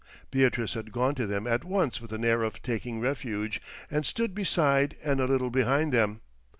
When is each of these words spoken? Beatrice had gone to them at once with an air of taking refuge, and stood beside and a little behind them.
Beatrice 0.31 0.73
had 0.73 0.91
gone 0.91 1.13
to 1.13 1.27
them 1.27 1.45
at 1.45 1.63
once 1.63 2.01
with 2.01 2.11
an 2.11 2.25
air 2.25 2.41
of 2.41 2.63
taking 2.63 2.99
refuge, 2.99 3.61
and 3.91 4.03
stood 4.03 4.33
beside 4.33 4.95
and 5.03 5.19
a 5.19 5.25
little 5.27 5.51
behind 5.51 5.91
them. 5.93 6.21